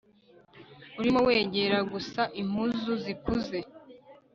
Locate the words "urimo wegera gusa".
0.99-2.21